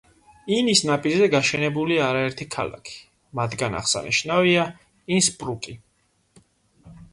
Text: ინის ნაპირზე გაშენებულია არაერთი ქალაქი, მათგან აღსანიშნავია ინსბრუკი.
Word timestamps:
ინის 0.59 0.79
ნაპირზე 0.89 1.27
გაშენებულია 1.33 2.07
არაერთი 2.13 2.47
ქალაქი, 2.55 2.97
მათგან 3.41 3.79
აღსანიშნავია 3.83 4.67
ინსბრუკი. 5.19 5.79